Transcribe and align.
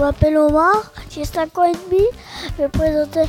m'appelle 0.00 0.36
Omar, 0.36 0.92
j'ai 1.10 1.24
5 1.24 1.58
ans 1.58 1.64
et 1.64 1.72
demi. 1.72 2.04
Je 2.56 2.62
vais 2.62 2.68
présenter 2.68 3.22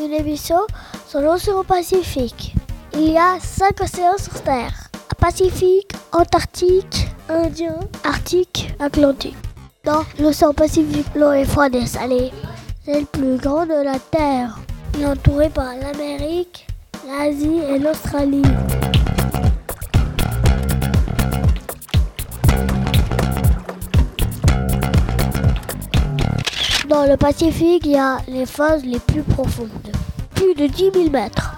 une 0.00 0.12
émission 0.12 0.58
sur 1.06 1.20
l'océan 1.20 1.64
Pacifique. 1.64 2.54
Il 2.94 3.12
y 3.12 3.18
a 3.18 3.38
5 3.40 3.80
océans 3.80 4.18
sur 4.18 4.40
Terre. 4.42 4.72
Pacifique, 5.18 5.92
Antarctique, 6.12 7.08
Indien, 7.28 7.78
Arctique, 8.04 8.72
Atlantique. 8.78 9.36
Dans 9.84 10.04
l'océan 10.18 10.54
Pacifique, 10.54 11.06
l'eau 11.14 11.32
est 11.32 11.44
froide 11.44 11.74
et 11.74 11.86
salée. 11.86 12.32
C'est 12.84 13.00
le 13.00 13.06
plus 13.06 13.36
grand 13.36 13.66
de 13.66 13.84
la 13.84 13.98
Terre. 13.98 14.58
Il 14.94 15.02
est 15.02 15.06
entouré 15.06 15.50
par 15.50 15.74
l'Amérique, 15.76 16.66
l'Asie 17.06 17.60
et 17.68 17.78
l'Australie. 17.78 18.42
Dans 26.90 27.06
le 27.06 27.16
Pacifique, 27.16 27.82
il 27.86 27.92
y 27.92 27.96
a 27.96 28.18
les 28.26 28.46
phases 28.46 28.84
les 28.84 28.98
plus 28.98 29.22
profondes, 29.22 29.70
plus 30.34 30.54
de 30.56 30.66
10 30.66 30.90
000 30.92 31.10
mètres. 31.10 31.54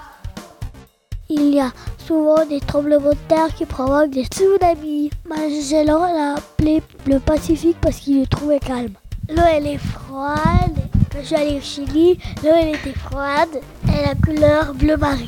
Il 1.27 1.55
y 1.55 1.59
a 1.59 1.71
souvent 1.97 2.45
des 2.45 2.59
tremblements 2.59 3.09
de 3.09 3.27
terre 3.27 3.47
qui 3.55 3.65
provoquent 3.65 4.11
des 4.11 4.25
tsunamis. 4.25 5.09
Magellan 5.27 6.01
l'a 6.01 6.35
appelé 6.35 6.83
le 7.07 7.19
Pacifique 7.19 7.77
parce 7.81 7.97
qu'il 7.97 8.19
le 8.19 8.27
trouvait 8.27 8.59
calme. 8.59 8.93
L'eau 9.27 9.41
elle 9.51 9.65
est 9.65 9.79
froide. 9.79 10.77
Quand 11.11 11.21
je 11.21 11.25
suis 11.25 11.35
allée 11.35 11.57
au 11.57 11.61
Chili, 11.61 12.19
l'eau 12.43 12.51
elle 12.55 12.75
était 12.75 12.93
froide 12.93 13.59
et 13.87 14.05
la 14.05 14.13
couleur 14.13 14.75
bleu 14.75 14.97
marine. 14.97 15.25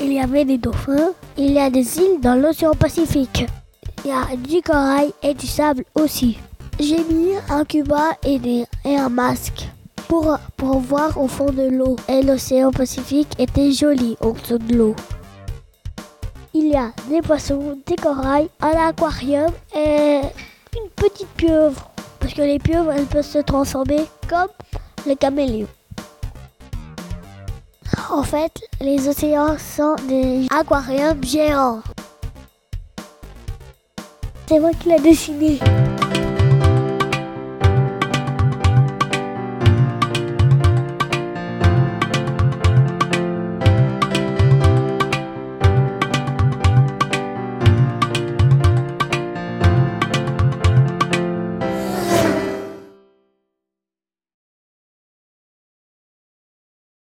Il 0.00 0.12
y 0.12 0.20
avait 0.20 0.44
des 0.44 0.58
dauphins. 0.58 1.10
Il 1.36 1.50
y 1.50 1.58
a 1.58 1.68
des 1.68 1.98
îles 1.98 2.20
dans 2.22 2.36
l'océan 2.36 2.74
Pacifique. 2.74 3.44
Il 4.04 4.12
y 4.12 4.14
a 4.14 4.36
du 4.36 4.62
corail 4.62 5.12
et 5.20 5.34
du 5.34 5.48
sable 5.48 5.84
aussi. 5.96 6.38
J'ai 6.80 7.04
mis 7.04 7.34
un 7.48 7.64
cuba 7.64 8.12
et, 8.24 8.64
un 8.84 9.08
masque 9.08 9.68
pour, 10.08 10.38
voir 10.58 11.20
au 11.20 11.28
fond 11.28 11.50
de 11.50 11.68
l'eau. 11.68 11.96
Et 12.08 12.22
l'océan 12.22 12.72
Pacifique 12.72 13.32
était 13.38 13.70
joli 13.70 14.16
en 14.20 14.30
dessous 14.30 14.58
de 14.58 14.74
l'eau. 14.74 14.96
Il 16.52 16.68
y 16.68 16.76
a 16.76 16.92
des 17.08 17.22
poissons, 17.22 17.78
des 17.86 17.96
corails, 17.96 18.48
un 18.60 18.88
aquarium 18.88 19.50
et 19.74 20.20
une 20.76 20.88
petite 20.96 21.28
pieuvre. 21.36 21.90
Parce 22.18 22.34
que 22.34 22.42
les 22.42 22.58
pieuvres, 22.58 22.92
elles 22.92 23.06
peuvent 23.06 23.24
se 23.24 23.38
transformer 23.38 24.06
comme 24.28 24.48
les 25.06 25.16
caméléons. 25.16 25.68
En 28.10 28.22
fait, 28.22 28.52
les 28.80 29.08
océans 29.08 29.56
sont 29.58 29.96
des 30.08 30.46
aquariums 30.50 31.22
géants. 31.22 31.82
C'est 34.48 34.58
moi 34.58 34.70
qui 34.72 34.88
l'ai 34.88 35.00
dessiné. 35.00 35.58